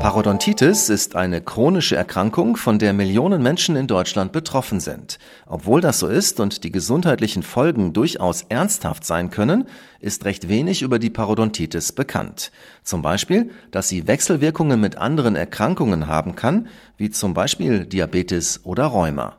Parodontitis 0.00 0.88
ist 0.88 1.14
eine 1.14 1.42
chronische 1.42 1.94
Erkrankung, 1.94 2.56
von 2.56 2.78
der 2.78 2.94
Millionen 2.94 3.42
Menschen 3.42 3.76
in 3.76 3.86
Deutschland 3.86 4.32
betroffen 4.32 4.80
sind. 4.80 5.18
Obwohl 5.46 5.82
das 5.82 5.98
so 5.98 6.06
ist 6.08 6.40
und 6.40 6.64
die 6.64 6.72
gesundheitlichen 6.72 7.42
Folgen 7.42 7.92
durchaus 7.92 8.40
ernsthaft 8.48 9.04
sein 9.04 9.28
können, 9.28 9.66
ist 10.00 10.24
recht 10.24 10.48
wenig 10.48 10.80
über 10.80 10.98
die 10.98 11.10
Parodontitis 11.10 11.92
bekannt. 11.92 12.50
Zum 12.82 13.02
Beispiel, 13.02 13.50
dass 13.72 13.90
sie 13.90 14.06
Wechselwirkungen 14.06 14.80
mit 14.80 14.96
anderen 14.96 15.36
Erkrankungen 15.36 16.06
haben 16.06 16.34
kann, 16.34 16.68
wie 16.96 17.10
zum 17.10 17.34
Beispiel 17.34 17.84
Diabetes 17.84 18.64
oder 18.64 18.86
Rheuma. 18.86 19.36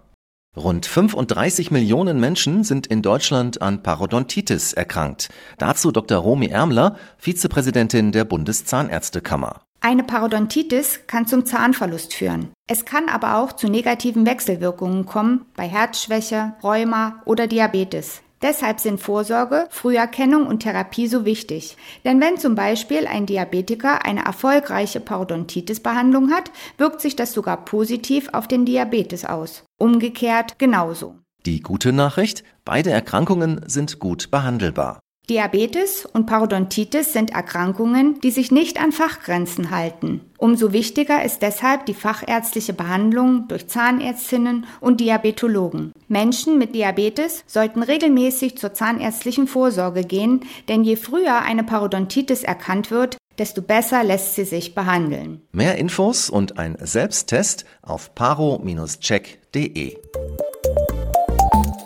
Rund 0.56 0.86
35 0.86 1.72
Millionen 1.72 2.20
Menschen 2.20 2.64
sind 2.64 2.86
in 2.86 3.02
Deutschland 3.02 3.64
an 3.64 3.82
Parodontitis 3.82 4.74
erkrankt. 4.74 5.30
Dazu 5.58 5.92
Dr. 5.92 6.20
Romy 6.20 6.48
Ärmler, 6.50 6.98
Vizepräsidentin 7.18 8.12
der 8.12 8.26
Bundeszahnärztekammer. 8.26 9.62
Eine 9.84 10.04
Parodontitis 10.04 11.02
kann 11.08 11.26
zum 11.26 11.44
Zahnverlust 11.44 12.14
führen. 12.14 12.50
Es 12.68 12.86
kann 12.86 13.10
aber 13.10 13.38
auch 13.38 13.54
zu 13.54 13.68
negativen 13.68 14.28
Wechselwirkungen 14.28 15.08
kommen 15.08 15.46
bei 15.56 15.68
Herzschwäche, 15.68 16.54
Rheuma 16.64 17.24
oder 17.26 17.48
Diabetes. 17.48 18.22
Deshalb 18.44 18.80
sind 18.80 19.00
Vorsorge, 19.00 19.68
Früherkennung 19.72 20.46
und 20.46 20.60
Therapie 20.60 21.08
so 21.08 21.26
wichtig. 21.26 21.78
Denn 22.06 22.22
wenn 22.22 22.38
zum 22.38 22.54
Beispiel 22.54 23.08
ein 23.08 23.26
Diabetiker 23.26 24.06
eine 24.06 24.24
erfolgreiche 24.24 25.00
Parodontitis-Behandlung 25.00 26.32
hat, 26.32 26.52
wirkt 26.78 27.02
sich 27.02 27.16
das 27.16 27.34
sogar 27.34 27.66
positiv 27.66 28.30
auf 28.34 28.48
den 28.48 28.66
Diabetes 28.66 29.26
aus. 29.26 29.64
Umgekehrt 29.80 30.60
genauso. 30.60 31.16
Die 31.48 31.60
gute 31.60 31.92
Nachricht, 31.92 32.44
beide 32.66 32.92
Erkrankungen 32.92 33.62
sind 33.66 33.98
gut 33.98 34.30
behandelbar. 34.30 35.00
Diabetes 35.32 36.06
und 36.06 36.26
Parodontitis 36.26 37.14
sind 37.14 37.32
Erkrankungen, 37.32 38.20
die 38.20 38.32
sich 38.32 38.52
nicht 38.52 38.82
an 38.82 38.92
Fachgrenzen 38.92 39.72
halten. 39.72 40.20
Umso 40.38 40.74
wichtiger 40.74 41.24
ist 41.24 41.42
deshalb 41.42 41.86
die 41.86 41.94
fachärztliche 41.94 42.74
Behandlung 42.74 43.48
durch 43.48 43.70
Zahnärztinnen 43.70 44.66
und 44.82 45.00
Diabetologen. 45.00 45.94
Menschen 46.10 46.58
mit 46.58 46.76
Diabetes 46.76 47.46
sollten 47.48 47.82
regelmäßig 47.82 48.58
zur 48.58 48.74
zahnärztlichen 48.74 49.48
Vorsorge 49.48 50.04
gehen, 50.04 50.42
denn 50.68 50.84
je 50.84 50.98
früher 50.98 51.44
eine 51.44 51.64
Parodontitis 51.64 52.44
erkannt 52.44 52.92
wird, 52.92 53.16
desto 53.38 53.62
besser 53.62 54.04
lässt 54.04 54.36
sie 54.36 54.44
sich 54.44 54.76
behandeln. 54.76 55.42
Mehr 55.54 55.78
Infos 55.78 56.30
und 56.30 56.60
ein 56.60 56.76
Selbsttest 56.82 57.64
auf 57.82 58.14
paro-check.de 58.16 59.98